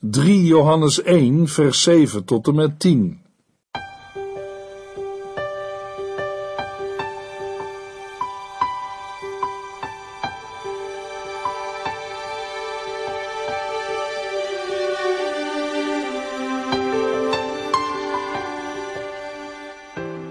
[0.00, 3.20] 3 Johannes 1, vers 7 tot en met 10.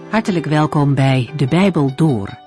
[0.09, 2.46] Hartelijk welkom bij De Bijbel Door.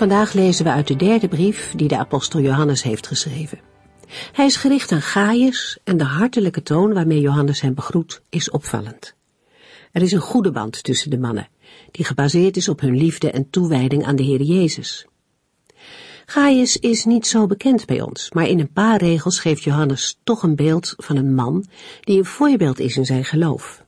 [0.00, 3.60] Vandaag lezen we uit de derde brief die de apostel Johannes heeft geschreven.
[4.32, 9.14] Hij is gericht aan Gaius en de hartelijke toon waarmee Johannes hem begroet is opvallend.
[9.92, 11.48] Er is een goede band tussen de mannen,
[11.90, 15.06] die gebaseerd is op hun liefde en toewijding aan de Heer Jezus.
[16.26, 20.42] Gaius is niet zo bekend bij ons, maar in een paar regels geeft Johannes toch
[20.42, 21.66] een beeld van een man
[22.00, 23.84] die een voorbeeld is in zijn geloof.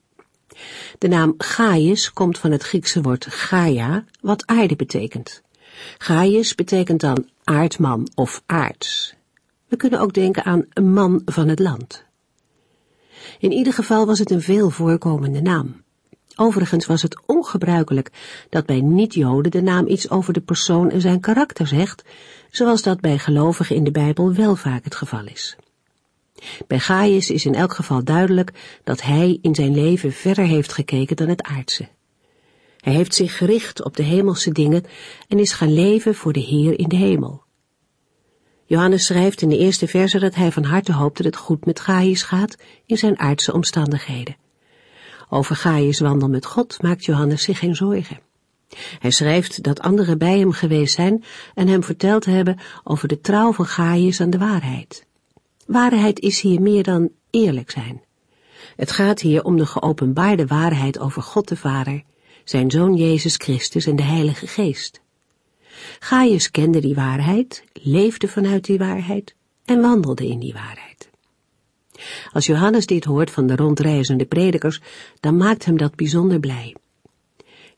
[0.99, 5.43] De naam Gaius komt van het Griekse woord Gaia, wat aarde betekent.
[5.99, 9.15] Gaius betekent dan aardman of aards.
[9.69, 12.05] We kunnen ook denken aan een man van het land.
[13.39, 15.83] In ieder geval was het een veel voorkomende naam.
[16.37, 18.11] Overigens was het ongebruikelijk
[18.49, 22.03] dat bij niet-Joden de naam iets over de persoon en zijn karakter zegt,
[22.51, 25.57] zoals dat bij gelovigen in de Bijbel wel vaak het geval is.
[26.67, 31.17] Bij Gaius is in elk geval duidelijk dat hij in zijn leven verder heeft gekeken
[31.17, 31.89] dan het aardse.
[32.83, 34.85] Hij heeft zich gericht op de hemelse dingen
[35.29, 37.43] en is gaan leven voor de Heer in de hemel.
[38.65, 41.81] Johannes schrijft in de eerste verse dat hij van harte hoopt dat het goed met
[41.81, 44.37] Gaius gaat in zijn aardse omstandigheden.
[45.29, 48.21] Over Gaius wandel met God maakt Johannes zich geen zorgen.
[48.99, 51.25] Hij schrijft dat anderen bij hem geweest zijn
[51.55, 55.07] en hem verteld hebben over de trouw van Gaius aan de waarheid.
[55.67, 58.03] Waarheid is hier meer dan eerlijk zijn.
[58.77, 62.03] Het gaat hier om de geopenbaarde waarheid over God de Vader
[62.45, 65.01] zijn zoon Jezus Christus en de Heilige Geest.
[65.99, 71.11] Gaius kende die waarheid, leefde vanuit die waarheid en wandelde in die waarheid.
[72.33, 74.81] Als Johannes dit hoort van de rondreizende predikers,
[75.21, 76.77] dan maakt hem dat bijzonder blij.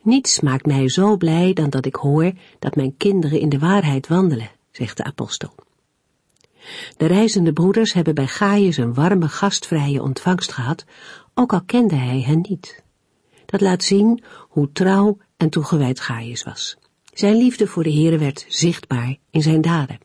[0.03, 4.09] Niets maakt mij zo blij dan dat ik hoor dat mijn kinderen in de waarheid
[4.09, 5.55] wandelen, zegt de apostel.
[6.97, 10.85] De reizende broeders hebben bij Gaius een warme gastvrije ontvangst gehad,
[11.35, 12.84] ook al kende hij hen niet.
[13.55, 16.77] Dat laat zien hoe trouw en toegewijd Gaius was.
[17.13, 19.99] Zijn liefde voor de Heere werd zichtbaar in zijn daden.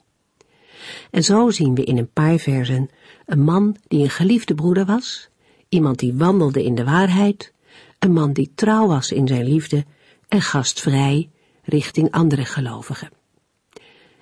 [1.12, 2.90] En zo zien we in een paar versen
[3.26, 5.30] een man die een geliefde broeder was,
[5.70, 7.54] iemand die wandelde in de waarheid,
[8.00, 9.86] een man die trouw was in zijn liefde
[10.28, 11.30] en gastvrij
[11.64, 13.10] richting andere gelovigen.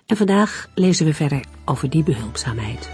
[0.06, 2.90] En vandaag lezen we verder over die behulpzaamheid.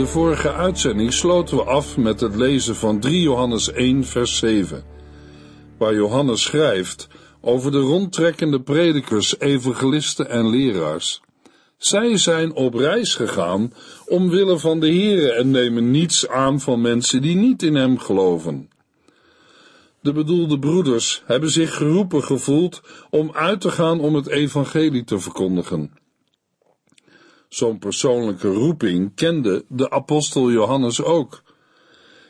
[0.00, 4.84] De vorige uitzending sloten we af met het lezen van 3 Johannes 1, vers 7,
[5.78, 7.08] waar Johannes schrijft
[7.40, 11.20] over de rondtrekkende predikers, evangelisten en leraars.
[11.76, 13.72] Zij zijn op reis gegaan
[14.06, 18.70] omwille van de Here en nemen niets aan van mensen die niet in hem geloven.
[20.00, 25.18] De bedoelde broeders hebben zich geroepen gevoeld om uit te gaan om het evangelie te
[25.18, 25.99] verkondigen.
[27.50, 31.42] Zo'n persoonlijke roeping kende de apostel Johannes ook.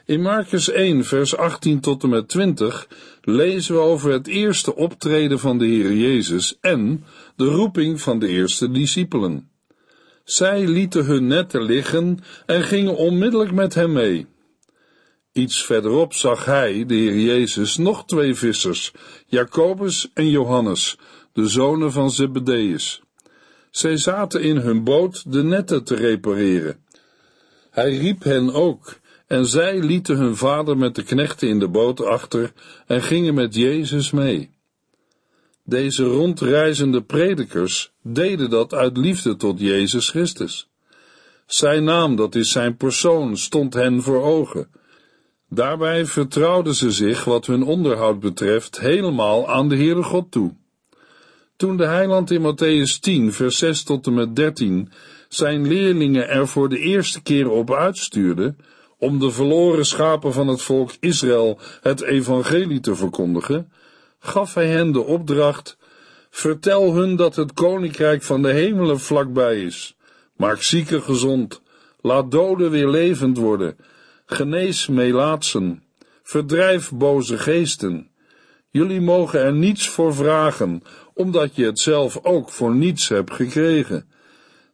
[0.05, 2.89] In Marcus 1, vers 18 tot en met 20
[3.23, 7.05] lezen we over het eerste optreden van de Heer Jezus en
[7.37, 9.51] de roeping van de eerste discipelen.
[10.25, 14.27] Zij lieten hun netten liggen en gingen onmiddellijk met hem mee.
[15.33, 18.93] Iets verderop zag hij, de Heer Jezus, nog twee vissers,
[19.27, 20.99] Jacobus en Johannes,
[21.33, 23.03] de zonen van Zebedeus.
[23.71, 26.85] Zij zaten in hun boot de netten te repareren.
[27.71, 32.05] Hij riep hen ook, en zij lieten hun vader met de knechten in de boot
[32.05, 32.53] achter
[32.87, 34.51] en gingen met Jezus mee.
[35.65, 40.69] Deze rondreizende predikers deden dat uit liefde tot Jezus Christus.
[41.47, 44.69] Zijn naam, dat is zijn persoon, stond hen voor ogen.
[45.49, 50.55] Daarbij vertrouwden ze zich, wat hun onderhoud betreft, helemaal aan de Heere God toe.
[51.61, 54.93] Toen de heiland in Matthäus 10, vers 6 tot en met 13
[55.29, 58.55] zijn leerlingen er voor de eerste keer op uitstuurde,
[58.99, 63.73] om de verloren schapen van het volk Israël het evangelie te verkondigen,
[64.19, 65.77] gaf hij hen de opdracht:
[66.31, 69.97] Vertel hun dat het koninkrijk van de hemelen vlakbij is.
[70.37, 71.63] Maak zieken gezond,
[72.01, 73.77] laat doden weer levend worden,
[74.27, 75.83] genees melaatsen,
[76.23, 78.10] verdrijf boze geesten.
[78.73, 80.83] Jullie mogen er niets voor vragen,
[81.15, 84.09] omdat je het zelf ook voor niets hebt gekregen.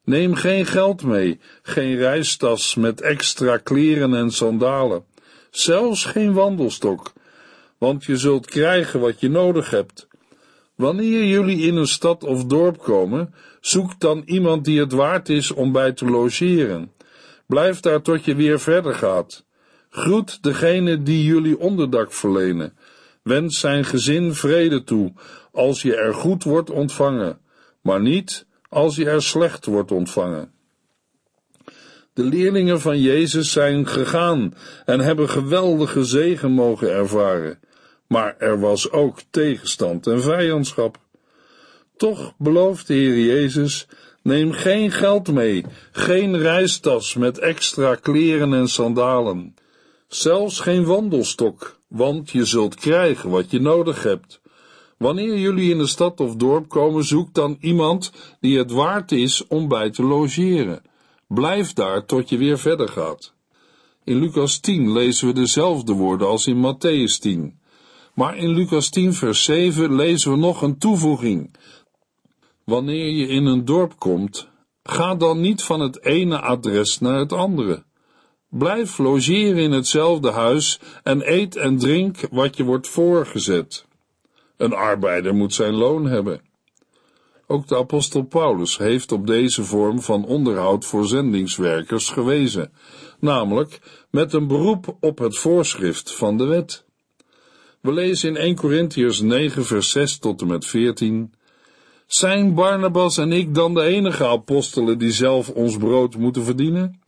[0.05, 5.05] Neem geen geld mee, geen reistas met extra kleren en sandalen,
[5.51, 7.13] zelfs geen wandelstok,
[7.79, 10.09] want je zult krijgen wat je nodig hebt.
[10.75, 15.51] Wanneer jullie in een stad of dorp komen, zoek dan iemand die het waard is
[15.51, 16.93] om bij te logeren.
[17.47, 19.45] Blijf daar tot je weer verder gaat.
[19.91, 22.77] Groet degene die jullie onderdak verlenen.
[23.27, 25.13] Wens zijn gezin vrede toe,
[25.53, 27.39] als je er goed wordt ontvangen,
[27.83, 30.53] maar niet als je er slecht wordt ontvangen.
[32.13, 37.59] De leerlingen van Jezus zijn gegaan en hebben geweldige zegen mogen ervaren,
[38.09, 40.99] maar er was ook tegenstand en vijandschap.
[41.97, 43.87] Toch belooft de Heer Jezus:
[44.23, 49.55] neem geen geld mee, geen reistas met extra kleren en sandalen,
[50.09, 54.41] zelfs geen wandelstok, want je zult krijgen wat je nodig hebt.
[54.99, 59.47] Wanneer jullie in een stad of dorp komen, zoek dan iemand die het waard is
[59.47, 60.83] om bij te logeren.
[61.29, 63.35] Blijf daar tot je weer verder gaat.
[64.05, 67.59] In Lucas 10 lezen we dezelfde woorden als in Matthäus 10.
[68.15, 71.55] Maar in Lucas 10 vers 7 lezen we nog een toevoeging.
[72.65, 74.49] Wanneer je in een dorp komt,
[74.83, 77.85] ga dan niet van het ene adres naar het andere.
[78.59, 83.87] Blijf logeren in hetzelfde huis en eet en drink wat je wordt voorgezet.
[84.57, 86.41] Een arbeider moet zijn loon hebben.
[87.47, 92.73] Ook de apostel Paulus heeft op deze vorm van onderhoud voor zendingswerkers gewezen,
[93.19, 93.81] namelijk
[94.11, 96.85] met een beroep op het voorschrift van de wet.
[97.81, 101.35] We lezen in 1 Corinthians 9 vers 6 tot en met 14
[102.07, 107.01] Zijn Barnabas en ik dan de enige apostelen die zelf ons brood moeten verdienen?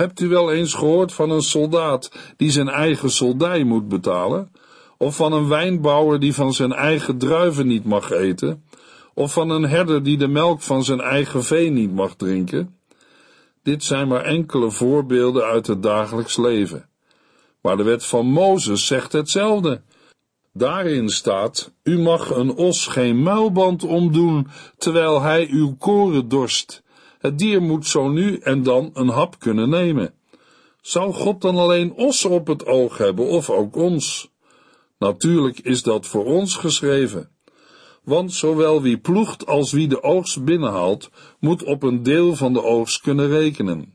[0.00, 4.52] Hebt u wel eens gehoord van een soldaat die zijn eigen soldij moet betalen?
[4.98, 8.64] Of van een wijnbouwer die van zijn eigen druiven niet mag eten?
[9.14, 12.76] Of van een herder die de melk van zijn eigen vee niet mag drinken?
[13.62, 16.88] Dit zijn maar enkele voorbeelden uit het dagelijks leven.
[17.62, 19.82] Maar de wet van Mozes zegt hetzelfde.
[20.52, 24.48] Daarin staat: U mag een os geen muilband omdoen
[24.78, 26.82] terwijl hij uw koren dorst.
[27.20, 30.14] Het dier moet zo nu en dan een hap kunnen nemen.
[30.80, 34.30] Zou God dan alleen ossen op het oog hebben of ook ons?
[34.98, 37.30] Natuurlijk is dat voor ons geschreven.
[38.04, 42.62] Want zowel wie ploegt als wie de oogst binnenhaalt, moet op een deel van de
[42.62, 43.94] oogst kunnen rekenen.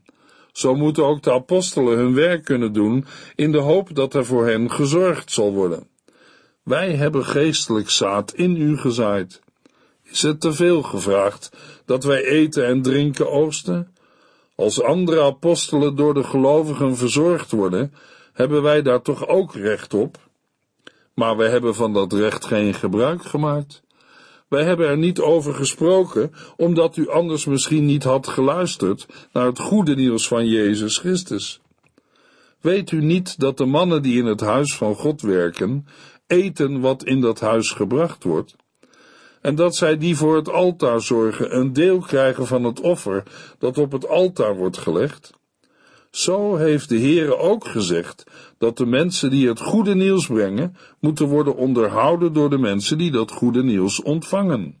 [0.52, 4.46] Zo moeten ook de apostelen hun werk kunnen doen in de hoop dat er voor
[4.46, 5.88] hen gezorgd zal worden.
[6.62, 9.40] Wij hebben geestelijk zaad in u gezaaid.
[10.10, 11.50] Is het te veel gevraagd
[11.84, 13.94] dat wij eten en drinken oogsten?
[14.54, 17.94] Als andere apostelen door de gelovigen verzorgd worden,
[18.32, 20.18] hebben wij daar toch ook recht op?
[21.14, 23.82] Maar wij hebben van dat recht geen gebruik gemaakt.
[24.48, 29.58] Wij hebben er niet over gesproken, omdat u anders misschien niet had geluisterd naar het
[29.58, 31.60] goede nieuws van Jezus Christus.
[32.60, 35.86] Weet u niet dat de mannen die in het huis van God werken,
[36.26, 38.56] eten wat in dat huis gebracht wordt?
[39.46, 43.22] En dat zij die voor het altaar zorgen een deel krijgen van het offer
[43.58, 45.32] dat op het altaar wordt gelegd?
[46.10, 48.24] Zo heeft de Heere ook gezegd
[48.58, 53.10] dat de mensen die het goede nieuws brengen, moeten worden onderhouden door de mensen die
[53.10, 54.80] dat goede nieuws ontvangen.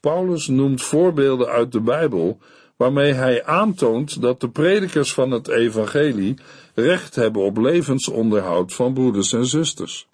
[0.00, 2.38] Paulus noemt voorbeelden uit de Bijbel
[2.76, 6.34] waarmee hij aantoont dat de predikers van het evangelie
[6.74, 10.08] recht hebben op levensonderhoud van broeders en zusters.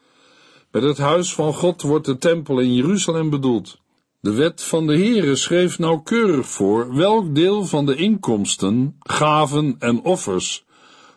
[0.71, 3.79] Met het huis van God wordt de tempel in Jeruzalem bedoeld.
[4.21, 10.03] De wet van de Heere schreef nauwkeurig voor welk deel van de inkomsten, gaven en
[10.03, 10.65] offers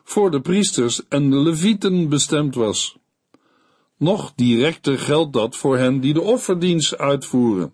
[0.04, 2.98] voor de priesters en de levieten bestemd was.
[3.98, 7.74] Nog directer geldt dat voor hen die de offerdienst uitvoeren.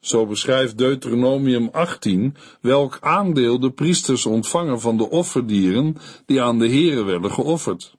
[0.00, 5.96] Zo beschrijft Deuteronomium 18 welk aandeel de priesters ontvangen van de offerdieren
[6.26, 7.96] die aan de Heere werden geofferd.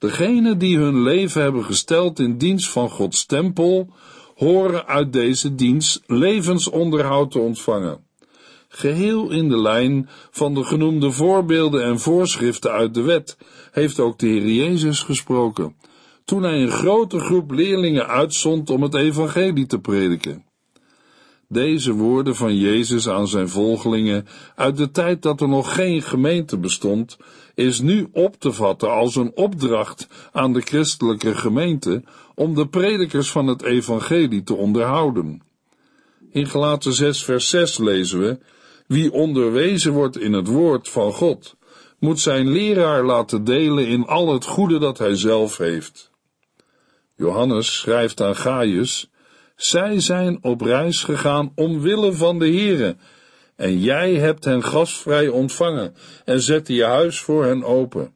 [0.00, 3.88] Degenen die hun leven hebben gesteld in dienst van Gods tempel,
[4.34, 8.04] horen uit deze dienst levensonderhoud te ontvangen.
[8.68, 13.38] Geheel in de lijn van de genoemde voorbeelden en voorschriften uit de wet
[13.72, 15.76] heeft ook de Heer Jezus gesproken,
[16.24, 20.44] toen hij een grote groep leerlingen uitzond om het evangelie te prediken.
[21.52, 26.58] Deze woorden van Jezus aan zijn volgelingen uit de tijd dat er nog geen gemeente
[26.58, 27.18] bestond,
[27.54, 32.02] is nu op te vatten als een opdracht aan de christelijke gemeente
[32.34, 35.42] om de predikers van het evangelie te onderhouden.
[36.30, 38.38] In Gelaten 6 vers 6 lezen we,
[38.86, 41.56] wie onderwezen wordt in het woord van God,
[41.98, 46.10] moet zijn leraar laten delen in al het goede dat hij zelf heeft.
[47.16, 49.10] Johannes schrijft aan Gaius,
[49.62, 52.96] zij zijn op reis gegaan omwille van de Here,
[53.56, 58.14] en jij hebt hen gastvrij ontvangen en zette je huis voor hen open.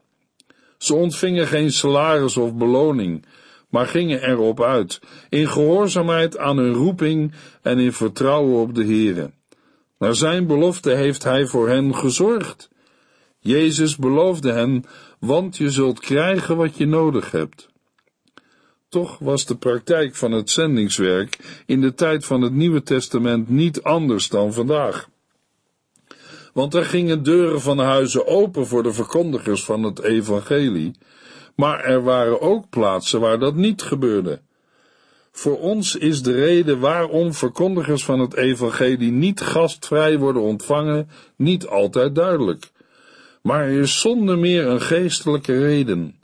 [0.79, 3.25] Ze ontvingen geen salaris of beloning,
[3.69, 7.33] maar gingen erop uit, in gehoorzaamheid aan hun roeping
[7.63, 9.31] en in vertrouwen op de Here.
[9.99, 12.69] Naar zijn belofte heeft hij voor hen gezorgd.
[13.39, 14.85] Jezus beloofde hen,
[15.19, 17.73] want je zult krijgen wat je nodig hebt.
[18.95, 23.83] Toch was de praktijk van het zendingswerk in de tijd van het Nieuwe Testament niet
[23.83, 25.09] anders dan vandaag.
[26.53, 30.95] Want er gingen deuren van huizen open voor de verkondigers van het evangelie,
[31.57, 34.41] maar er waren ook plaatsen waar dat niet gebeurde.
[35.33, 41.67] Voor ons is de reden waarom verkondigers van het evangelie niet gastvrij worden ontvangen niet
[41.67, 42.71] altijd duidelijk.
[43.43, 46.23] Maar er is zonder meer een geestelijke reden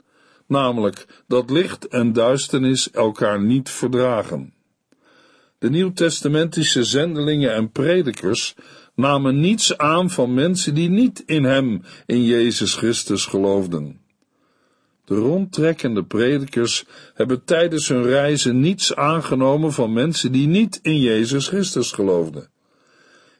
[0.51, 4.53] namelijk dat licht en duisternis elkaar niet verdragen.
[5.57, 8.55] De nieuwtestamentische zendelingen en predikers
[8.95, 13.99] namen niets aan van mensen die niet in hem, in Jezus Christus, geloofden.
[15.05, 21.47] De rondtrekkende predikers hebben tijdens hun reizen niets aangenomen van mensen die niet in Jezus
[21.47, 22.49] Christus geloofden.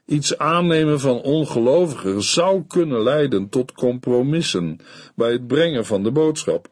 [0.05, 4.77] Iets aannemen van ongelovigen zou kunnen leiden tot compromissen
[5.15, 6.67] bij het brengen van de boodschap.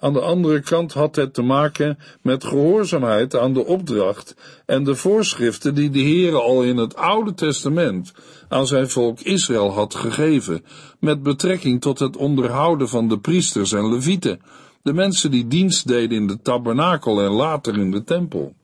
[0.00, 4.36] Aan de andere kant had het te maken met gehoorzaamheid aan de opdracht
[4.66, 8.12] en de voorschriften die de Heere al in het Oude Testament
[8.48, 10.64] aan zijn volk Israël had gegeven,
[11.00, 14.40] met betrekking tot het onderhouden van de priesters en levieten,
[14.82, 18.54] de mensen die dienst deden in de tabernakel en later in de tempel.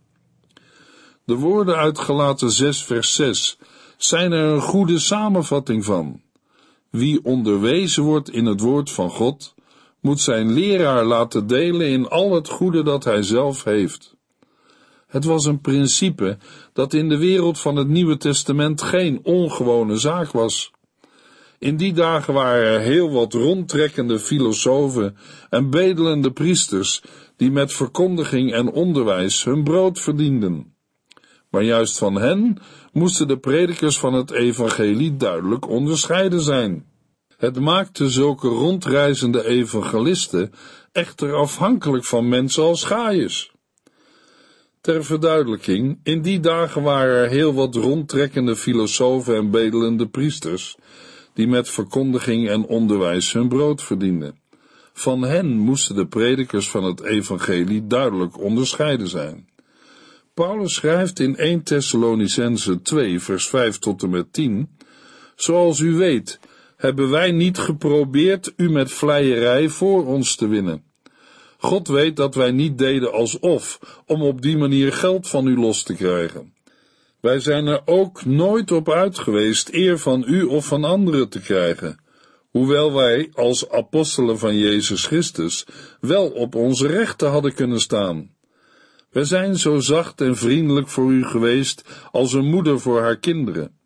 [1.24, 3.58] De woorden uit Gelaten 6 vers 6
[3.96, 6.20] zijn er een goede samenvatting van.
[6.90, 9.53] Wie onderwezen wordt in het woord van God,
[10.04, 14.16] moet zijn leraar laten delen in al het goede dat hij zelf heeft.
[15.06, 16.38] Het was een principe
[16.72, 20.70] dat in de wereld van het Nieuwe Testament geen ongewone zaak was.
[21.58, 25.16] In die dagen waren er heel wat rondtrekkende filosofen
[25.50, 27.02] en bedelende priesters
[27.36, 30.74] die met verkondiging en onderwijs hun brood verdienden.
[31.50, 32.58] Maar juist van hen
[32.92, 36.92] moesten de predikers van het evangelie duidelijk onderscheiden zijn.
[37.44, 40.52] Het maakte zulke rondreizende evangelisten
[40.92, 43.50] echter afhankelijk van mensen als Gaius.
[44.80, 50.76] Ter verduidelijking, in die dagen waren er heel wat rondtrekkende filosofen en bedelende priesters,
[51.34, 54.38] die met verkondiging en onderwijs hun brood verdienden.
[54.92, 59.48] Van hen moesten de predikers van het evangelie duidelijk onderscheiden zijn.
[60.34, 64.68] Paulus schrijft in 1 Thessalonicense 2 vers 5 tot en met 10,
[65.36, 66.38] Zoals u weet,
[66.84, 70.84] hebben wij niet geprobeerd u met vleierij voor ons te winnen.
[71.58, 75.82] God weet dat wij niet deden alsof, om op die manier geld van u los
[75.82, 76.54] te krijgen.
[77.20, 81.40] Wij zijn er ook nooit op uit geweest eer van u of van anderen te
[81.40, 81.98] krijgen,
[82.50, 85.66] hoewel wij als apostelen van Jezus Christus
[86.00, 88.30] wel op onze rechten hadden kunnen staan.
[89.10, 93.82] We zijn zo zacht en vriendelijk voor u geweest als een moeder voor haar kinderen.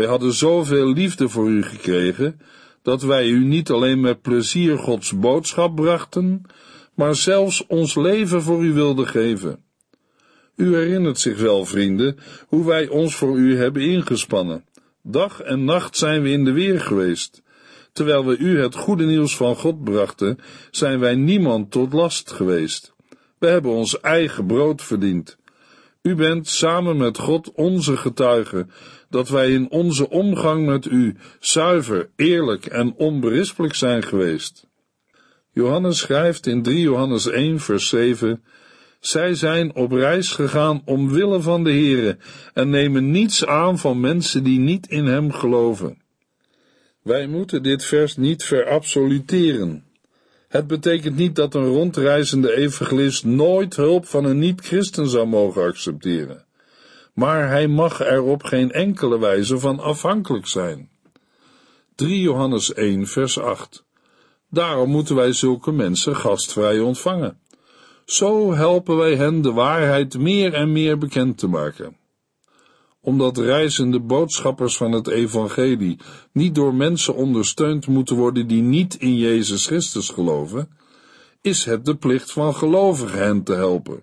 [0.00, 2.40] Wij hadden zoveel liefde voor u gekregen,
[2.82, 6.42] dat wij u niet alleen met plezier Gods boodschap brachten,
[6.94, 9.62] maar zelfs ons leven voor u wilden geven.
[10.56, 14.64] U herinnert zich wel, vrienden, hoe wij ons voor u hebben ingespannen.
[15.02, 17.42] Dag en nacht zijn we in de weer geweest.
[17.92, 20.38] Terwijl we u het goede nieuws van God brachten,
[20.70, 22.94] zijn wij niemand tot last geweest.
[23.38, 25.38] We hebben ons eigen brood verdiend.
[26.02, 28.66] U bent samen met God onze getuige
[29.10, 34.68] dat wij in onze omgang met u zuiver, eerlijk en onberispelijk zijn geweest.
[35.52, 38.42] Johannes schrijft in 3 Johannes 1 vers 7
[39.00, 42.16] zij zijn op reis gegaan omwille van de Heere
[42.54, 46.02] en nemen niets aan van mensen die niet in hem geloven.
[47.02, 49.84] Wij moeten dit vers niet verabsoluteren.
[50.48, 56.44] Het betekent niet dat een rondreizende evangelist nooit hulp van een niet-christen zou mogen accepteren,
[57.14, 60.90] maar hij mag er op geen enkele wijze van afhankelijk zijn.
[61.94, 63.84] 3 Johannes 1 vers 8
[64.50, 67.38] Daarom moeten wij zulke mensen gastvrij ontvangen.
[68.04, 71.96] Zo helpen wij hen de waarheid meer en meer bekend te maken.
[73.00, 75.98] Omdat reizende boodschappers van het evangelie
[76.32, 80.68] niet door mensen ondersteund moeten worden die niet in Jezus Christus geloven,
[81.40, 84.02] is het de plicht van gelovigen hen te helpen.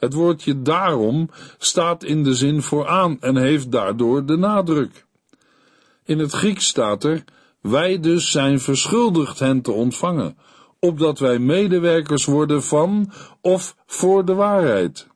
[0.00, 5.06] Het woordje daarom staat in de zin vooraan en heeft daardoor de nadruk.
[6.04, 7.24] In het Grieks staat er,
[7.60, 10.36] wij dus zijn verschuldigd hen te ontvangen,
[10.78, 15.06] opdat wij medewerkers worden van of voor de waarheid.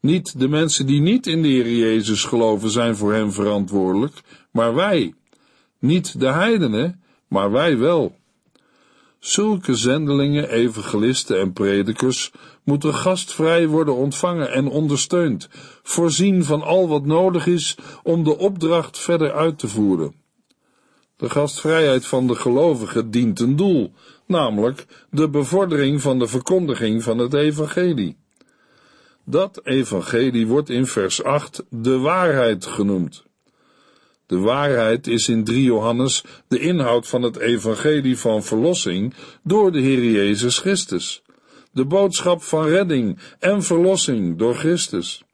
[0.00, 4.74] Niet de mensen die niet in de Heer Jezus geloven zijn voor hem verantwoordelijk, maar
[4.74, 5.14] wij.
[5.78, 8.19] Niet de heidenen, maar wij wel.
[9.20, 12.32] Zulke zendelingen, evangelisten en predikers
[12.64, 15.48] moeten gastvrij worden ontvangen en ondersteund,
[15.82, 20.14] voorzien van al wat nodig is om de opdracht verder uit te voeren.
[21.16, 23.92] De gastvrijheid van de gelovigen dient een doel,
[24.26, 28.16] namelijk de bevordering van de verkondiging van het evangelie.
[29.24, 33.24] Dat evangelie wordt in vers 8 de waarheid genoemd.
[34.30, 39.80] De waarheid is in 3 Johannes de inhoud van het evangelie van verlossing door de
[39.80, 41.22] Heer Jezus Christus.
[41.72, 45.24] De boodschap van redding en verlossing door Christus.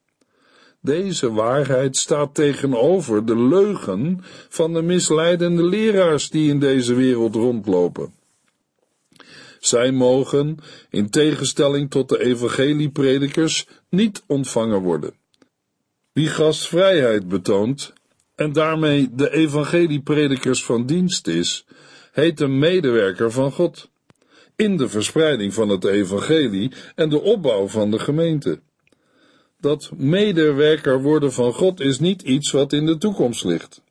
[0.81, 8.15] Deze waarheid staat tegenover de leugen van de misleidende leraars die in deze wereld rondlopen.
[9.59, 10.59] Zij mogen,
[10.91, 15.15] in tegenstelling tot de evangeliepredikers, niet ontvangen worden.
[16.13, 17.95] Wie gastvrijheid betoont
[18.37, 21.67] en daarmee de evangeliepredikers van dienst is,
[22.13, 23.89] heet een medewerker van God
[24.57, 28.61] in de verspreiding van het evangelie en de opbouw van de gemeente.
[29.61, 33.83] Dat medewerker worden van God is niet iets wat in de toekomst ligt.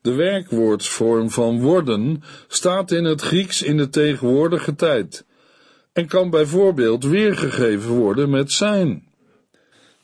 [0.00, 5.24] De werkwoordsvorm van worden staat in het Grieks in de tegenwoordige tijd
[5.92, 9.08] en kan bijvoorbeeld weergegeven worden met zijn.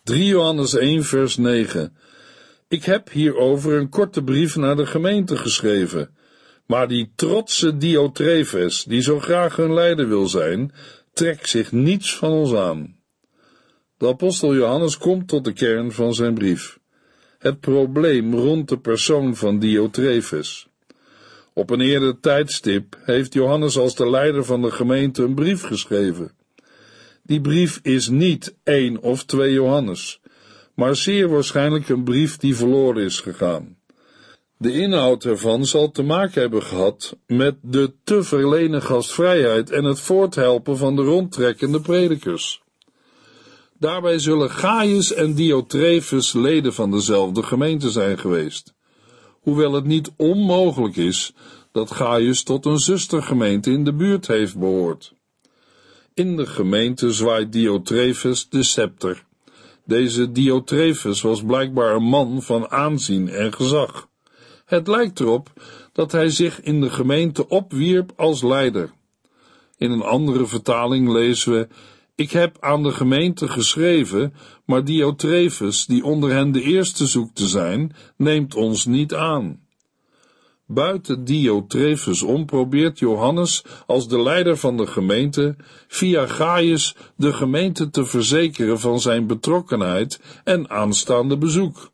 [0.03, 1.97] 3 Johannes 1 vers 9
[2.69, 6.17] Ik heb hierover een korte brief naar de gemeente geschreven,
[6.67, 10.73] maar die trotse Diotrephes, die zo graag hun leider wil zijn,
[11.13, 12.97] trekt zich niets van ons aan.
[13.97, 16.79] De apostel Johannes komt tot de kern van zijn brief.
[17.39, 20.69] Het probleem rond de persoon van Diotrephes.
[21.53, 26.33] Op een eerder tijdstip heeft Johannes als de leider van de gemeente een brief geschreven.
[27.23, 30.21] Die brief is niet één of twee Johannes,
[30.77, 33.77] maar zeer waarschijnlijk een brief die verloren is gegaan.
[34.59, 40.01] De inhoud ervan zal te maken hebben gehad met de te verlenen gastvrijheid en het
[40.01, 42.63] voorthelpen van de rondtrekkende predikers.
[43.79, 48.75] Daarbij zullen Gaius en Diotrephes leden van dezelfde gemeente zijn geweest.
[49.41, 51.33] Hoewel het niet onmogelijk is
[51.73, 55.15] dat Gaius tot een zustergemeente in de buurt heeft behoord.
[56.15, 59.26] In de gemeente zwaait Diotrephes de scepter.
[59.87, 64.09] Deze Diotrephes was blijkbaar een man van aanzien en gezag.
[64.65, 65.53] Het lijkt erop
[65.93, 68.91] dat hij zich in de gemeente opwierp als leider.
[69.77, 71.69] In een andere vertaling lezen we
[72.17, 77.49] ik heb aan de gemeente geschreven, maar Diotrephes, die onder hen de eerste zoekt te
[77.49, 79.66] zijn, neemt ons niet aan.
[80.69, 85.57] Buiten Diotrephes om probeert Johannes als de leider van de gemeente
[85.89, 91.91] via Gaius de gemeente te verzekeren van zijn betrokkenheid en aanstaande bezoek.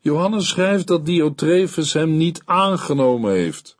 [0.00, 3.76] Johannes schrijft dat Diotrephes hem niet aangenomen heeft.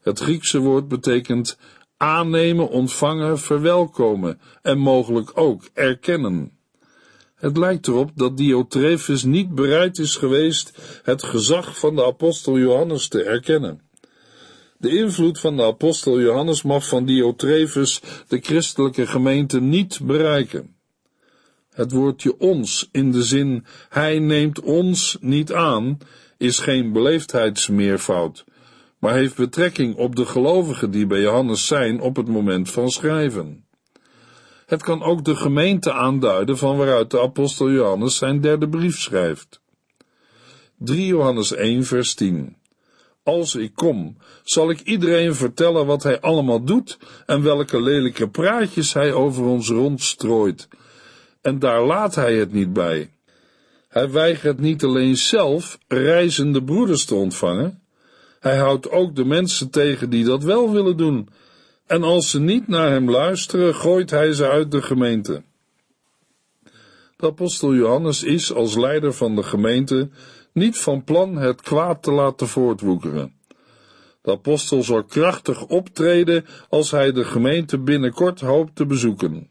[0.00, 1.58] Het Griekse woord betekent
[1.96, 6.53] aannemen, ontvangen, verwelkomen en mogelijk ook erkennen.
[7.44, 13.08] Het lijkt erop dat Diotrephes niet bereid is geweest het gezag van de apostel Johannes
[13.08, 13.80] te erkennen.
[14.78, 20.76] De invloed van de apostel Johannes mag van Diotrephes de christelijke gemeente niet bereiken.
[21.70, 25.98] Het woordje ons in de zin hij neemt ons niet aan
[26.38, 28.44] is geen beleefdheidsmeervoud,
[28.98, 33.63] maar heeft betrekking op de gelovigen die bij Johannes zijn op het moment van schrijven.
[34.66, 39.60] Het kan ook de gemeente aanduiden van waaruit de apostel Johannes zijn derde brief schrijft.
[40.78, 42.56] 3 Johannes 1 vers 10
[43.22, 48.92] Als ik kom, zal ik iedereen vertellen wat hij allemaal doet en welke lelijke praatjes
[48.92, 50.68] hij over ons rondstrooit.
[51.40, 53.10] En daar laat hij het niet bij.
[53.88, 57.82] Hij weigert niet alleen zelf reizende broeders te ontvangen,
[58.40, 61.28] hij houdt ook de mensen tegen die dat wel willen doen,
[61.86, 65.42] En als ze niet naar hem luisteren, gooit hij ze uit de gemeente.
[67.16, 70.08] De apostel Johannes is als leider van de gemeente
[70.52, 73.34] niet van plan het kwaad te laten voortwoekeren.
[74.22, 79.50] De apostel zal krachtig optreden als hij de gemeente binnenkort hoopt te bezoeken.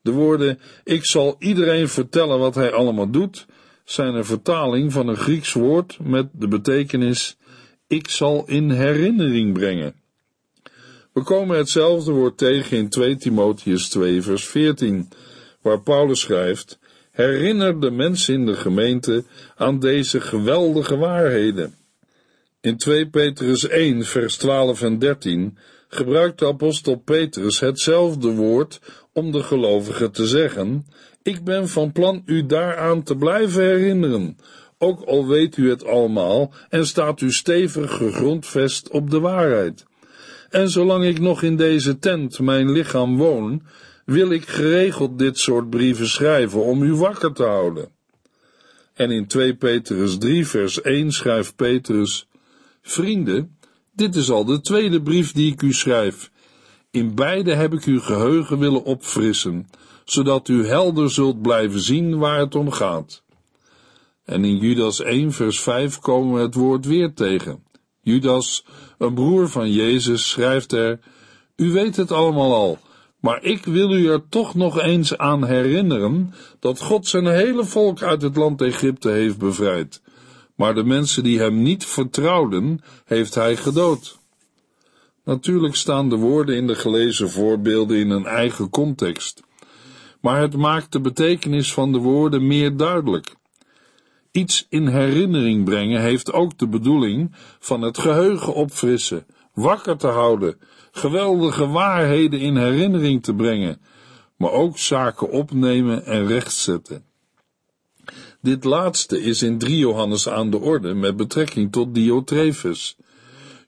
[0.00, 3.46] De woorden ik zal iedereen vertellen wat hij allemaal doet,
[3.84, 7.36] zijn een vertaling van een Grieks woord met de betekenis
[7.86, 9.94] ik zal in herinnering brengen.
[11.16, 15.08] We komen hetzelfde woord tegen in 2 Timotheus 2 vers 14,
[15.60, 16.78] waar Paulus schrijft,
[17.10, 19.24] herinner de mensen in de gemeente
[19.54, 21.74] aan deze geweldige waarheden.
[22.60, 28.80] In 2 Petrus 1 vers 12 en 13 gebruikt de apostel Petrus hetzelfde woord
[29.12, 30.86] om de gelovigen te zeggen,
[31.22, 34.36] ik ben van plan u daaraan te blijven herinneren,
[34.78, 39.84] ook al weet u het allemaal en staat u stevig gegrondvest op de waarheid.
[40.48, 43.62] En zolang ik nog in deze tent mijn lichaam woon,
[44.04, 47.88] wil ik geregeld dit soort brieven schrijven om u wakker te houden.
[48.94, 52.28] En in 2 Petrus 3 vers 1 schrijft Petrus,
[52.82, 53.58] Vrienden,
[53.92, 56.30] dit is al de tweede brief die ik u schrijf.
[56.90, 59.68] In beide heb ik uw geheugen willen opfrissen,
[60.04, 63.22] zodat u helder zult blijven zien waar het om gaat.
[64.24, 67.64] En in Judas 1 vers 5 komen we het woord weer tegen.
[68.00, 68.64] Judas,
[68.98, 70.98] een broer van Jezus, schrijft er,
[71.56, 72.78] U weet het allemaal al,
[73.20, 78.02] maar ik wil u er toch nog eens aan herinneren dat God zijn hele volk
[78.02, 80.02] uit het land Egypte heeft bevrijd.
[80.54, 84.18] Maar de mensen die hem niet vertrouwden, heeft hij gedood.
[85.24, 89.42] Natuurlijk staan de woorden in de gelezen voorbeelden in een eigen context,
[90.20, 93.34] maar het maakt de betekenis van de woorden meer duidelijk.
[94.36, 100.58] Iets in herinnering brengen heeft ook de bedoeling van het geheugen opfrissen, wakker te houden,
[100.92, 103.80] geweldige waarheden in herinnering te brengen,
[104.36, 107.04] maar ook zaken opnemen en rechtzetten.
[108.40, 112.96] Dit laatste is in 3 Johannes aan de orde met betrekking tot Diotrefus.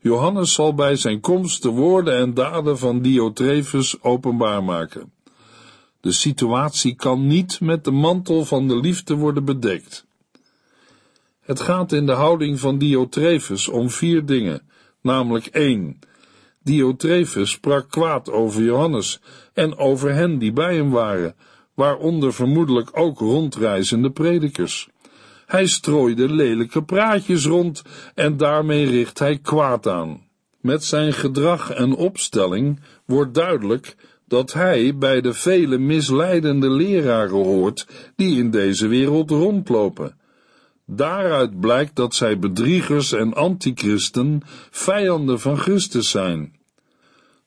[0.00, 5.12] Johannes zal bij zijn komst de woorden en daden van Diotrefus openbaar maken.
[6.00, 10.06] De situatie kan niet met de mantel van de liefde worden bedekt.
[11.48, 14.60] Het gaat in de houding van Diotrefus om vier dingen,
[15.02, 15.98] namelijk één.
[16.62, 19.20] Diotrefus sprak kwaad over Johannes
[19.52, 21.34] en over hen die bij hem waren,
[21.74, 24.88] waaronder vermoedelijk ook rondreizende predikers.
[25.46, 27.82] Hij strooide lelijke praatjes rond
[28.14, 30.26] en daarmee richt hij kwaad aan.
[30.60, 37.86] Met zijn gedrag en opstelling wordt duidelijk dat hij bij de vele misleidende leraren hoort
[38.16, 40.17] die in deze wereld rondlopen.
[40.90, 46.56] Daaruit blijkt dat zij bedriegers en antichristen, vijanden van Christus zijn.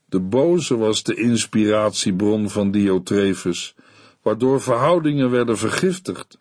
[0.06, 3.76] De boze was de inspiratiebron van Diotrefus,
[4.22, 6.38] waardoor verhoudingen werden vergiftigd.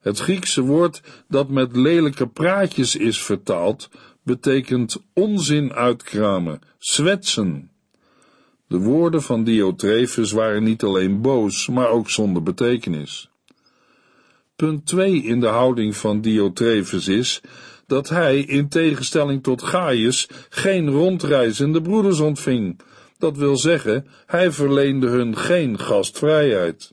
[0.00, 3.90] Het Griekse woord dat met lelijke praatjes is vertaald,
[4.22, 7.70] betekent onzin uitkramen, zwetsen.
[8.66, 13.31] De woorden van Diotrefus waren niet alleen boos, maar ook zonder betekenis.
[14.62, 17.40] Punt 2 in de houding van Diotrefus is
[17.86, 22.80] dat hij, in tegenstelling tot Gaius, geen rondreizende broeders ontving.
[23.18, 26.92] Dat wil zeggen, hij verleende hun geen gastvrijheid.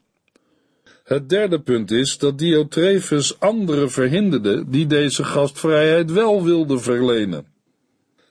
[1.04, 7.46] Het derde punt is dat Diotrefus anderen verhinderde die deze gastvrijheid wel wilden verlenen.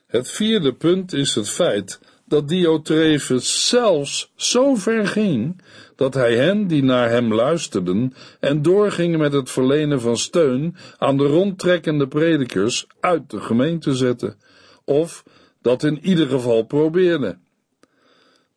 [0.07, 5.61] Het vierde punt is het feit dat Diotrefus zelfs zo ver ging
[5.99, 11.17] dat hij hen die naar hem luisterden en doorgingen met het verlenen van steun aan
[11.17, 14.35] de rondtrekkende predikers uit de gemeente zette,
[14.83, 15.23] of
[15.61, 17.37] dat in ieder geval probeerde.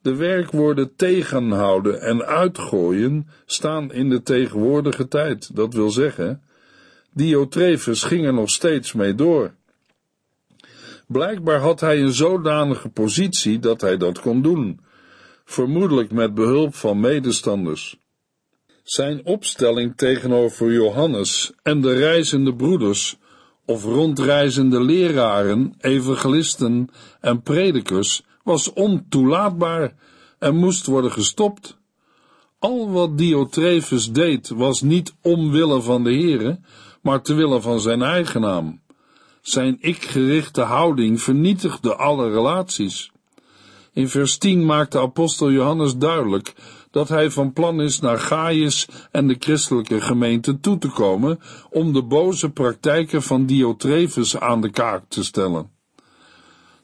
[0.02, 6.42] De werkwoorden tegenhouden en uitgooien staan in de tegenwoordige tijd, dat wil zeggen,
[7.12, 9.55] Diotrefus ging er nog steeds mee door.
[11.07, 14.81] Blijkbaar had hij een zodanige positie dat hij dat kon doen,
[15.53, 17.97] vermoedelijk met behulp van medestanders.
[18.83, 23.17] Zijn opstelling tegenover Johannes en de reizende broeders,
[23.67, 26.88] of rondreizende leraren, evangelisten
[27.21, 29.95] en predikers, was ontoelaatbaar
[30.38, 31.77] en moest worden gestopt.
[32.59, 36.61] Al wat Diotrefus deed was niet omwille van de Here,
[37.03, 38.81] maar te willen van zijn eigen naam.
[39.41, 43.12] Zijn ik-gerichte houding vernietigde alle relaties.
[43.92, 46.55] In vers 10 maakt de apostel Johannes duidelijk
[46.90, 51.92] dat hij van plan is naar Gaius en de christelijke gemeente toe te komen om
[51.92, 55.70] de boze praktijken van Diotrefus aan de kaak te stellen.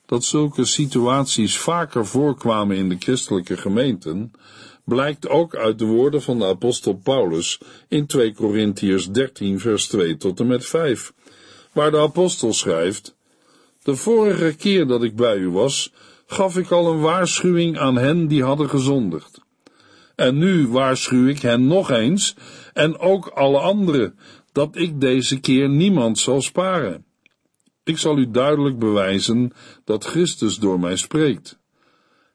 [0.06, 4.32] Dat zulke situaties vaker voorkwamen in de christelijke gemeenten,
[4.84, 10.16] blijkt ook uit de woorden van de apostel Paulus in 2 Korintiërs 13 vers 2
[10.16, 11.12] tot en met 5,
[11.72, 13.16] waar de apostel schrijft,
[13.82, 15.92] De vorige keer dat ik bij u was,
[16.30, 19.40] gaf ik al een waarschuwing aan hen die hadden gezondigd.
[20.14, 22.34] En nu waarschuw ik hen nog eens,
[22.72, 24.18] en ook alle anderen,
[24.52, 27.04] dat ik deze keer niemand zal sparen.
[27.84, 29.52] Ik zal u duidelijk bewijzen
[29.84, 31.58] dat Christus door mij spreekt.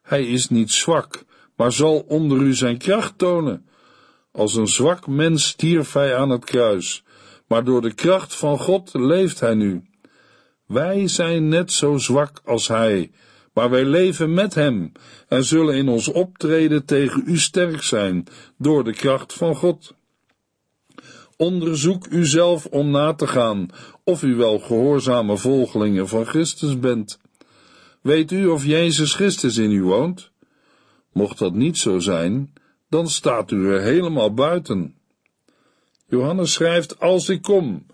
[0.02, 1.24] Hij is niet zwak,
[1.56, 3.66] maar zal onder u zijn kracht tonen.
[4.32, 7.04] Als een zwak mens stierf hij aan het kruis,
[7.48, 9.84] maar door de kracht van God leeft hij nu.
[10.66, 13.12] Wij zijn net zo zwak als hij,
[13.54, 14.92] maar wij leven met hem
[15.28, 19.94] en zullen in ons optreden tegen u sterk zijn door de kracht van God.
[21.38, 23.70] Onderzoek uzelf om na te gaan
[24.04, 27.20] of u wel gehoorzame volgelingen van Christus bent.
[28.02, 30.32] Weet u of Jezus Christus in u woont?
[31.12, 32.54] Mocht dat niet zo zijn,
[32.90, 34.96] dan staat u er helemaal buiten.
[36.08, 37.86] Johannes schrijft: Als ik kom,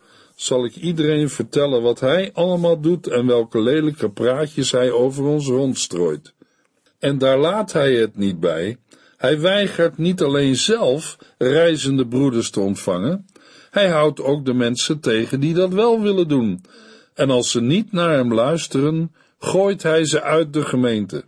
[0.41, 5.47] zal ik iedereen vertellen wat hij allemaal doet en welke lelijke praatjes hij over ons
[5.47, 6.34] rondstrooit.
[6.99, 8.78] En daar laat hij het niet bij.
[9.17, 13.25] Hij weigert niet alleen zelf reizende broeders te ontvangen,
[13.71, 16.63] hij houdt ook de mensen tegen die dat wel willen doen.
[17.13, 21.23] En als ze niet naar hem luisteren, gooit hij ze uit de gemeente.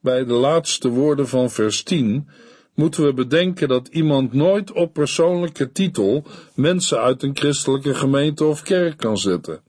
[0.00, 2.28] Bij de laatste woorden van vers 10
[2.76, 8.62] moeten we bedenken dat iemand nooit op persoonlijke titel mensen uit een christelijke gemeente of
[8.62, 9.60] kerk kan zetten.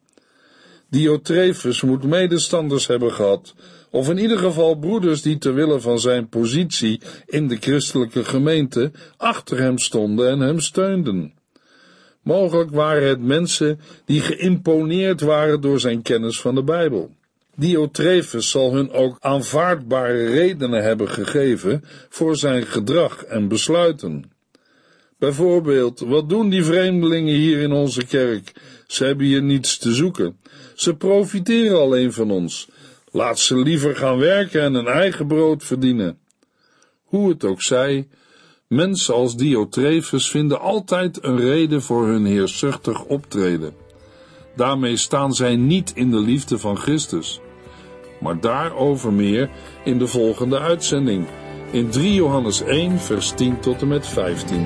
[0.89, 3.56] Diotrefus moet medestanders hebben gehad,
[3.91, 8.91] of in ieder geval broeders die ter wille van zijn positie in de christelijke gemeente
[9.17, 11.34] achter hem stonden en hem steunden.
[12.22, 17.16] Mogelijk waren het mensen die geïmponeerd waren door zijn kennis van de Bijbel.
[17.60, 24.32] Diotrefus zal hun ook aanvaardbare redenen hebben gegeven voor zijn gedrag en besluiten.
[25.20, 28.52] Bijvoorbeeld, wat doen die vreemdelingen hier in onze kerk?
[28.88, 30.39] Ze hebben hier niets te zoeken.
[30.76, 32.67] Ze profiteren alleen van ons.
[33.12, 36.20] Laat ze liever gaan werken en een eigen brood verdienen.
[37.04, 38.08] Hoe het ook zij,
[38.67, 43.74] mensen als Diotrefus vinden altijd een reden voor hun heersuchtig optreden.
[44.56, 47.41] Daarmee staan zij niet in de liefde van Christus
[48.19, 49.49] maar daarover meer
[49.84, 51.25] in de volgende uitzending,
[51.71, 54.65] in 3 Johannes 1, vers 10 tot en met 15.